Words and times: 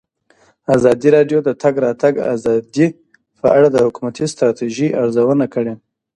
ازادي 0.75 1.09
راډیو 1.15 1.39
د 1.43 1.45
د 1.47 1.49
تګ 1.61 1.73
راتګ 1.85 2.13
ازادي 2.33 2.87
په 3.41 3.47
اړه 3.57 3.67
د 3.71 3.77
حکومتي 3.85 4.25
ستراتیژۍ 4.33 4.89
ارزونه 5.01 5.45
کړې. 5.53 5.73